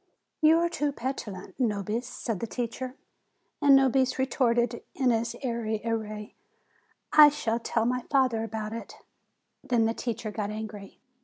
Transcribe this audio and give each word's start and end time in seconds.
"You 0.41 0.57
are 0.57 0.67
too 0.67 0.91
petulant, 0.91 1.53
Nobis," 1.59 2.07
said 2.07 2.39
the 2.39 2.47
teacher. 2.47 2.95
And 3.61 3.75
Nobis 3.75 4.17
retorted, 4.17 4.81
in 4.95 5.11
his 5.11 5.35
airy 5.43 5.77
w 5.83 5.95
r 6.09 6.15
ay, 6.17 6.33
"I 7.13 7.29
shall 7.29 7.59
tell 7.59 7.85
my 7.85 8.01
father 8.09 8.43
about 8.43 8.73
it." 8.73 8.95
Then 9.63 9.85
the 9.85 9.93
teacher 9.93 10.31
got 10.31 10.49
angry. 10.49 10.97